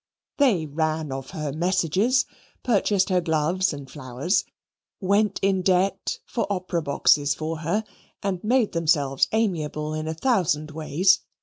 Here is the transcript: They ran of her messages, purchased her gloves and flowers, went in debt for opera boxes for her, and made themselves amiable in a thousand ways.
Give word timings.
They 0.39 0.65
ran 0.65 1.11
of 1.11 1.29
her 1.29 1.53
messages, 1.53 2.25
purchased 2.63 3.09
her 3.09 3.21
gloves 3.21 3.71
and 3.71 3.87
flowers, 3.87 4.45
went 4.99 5.37
in 5.43 5.61
debt 5.61 6.17
for 6.25 6.47
opera 6.51 6.81
boxes 6.81 7.35
for 7.35 7.59
her, 7.59 7.83
and 8.23 8.43
made 8.43 8.71
themselves 8.71 9.27
amiable 9.31 9.93
in 9.93 10.07
a 10.07 10.15
thousand 10.15 10.71
ways. 10.71 11.19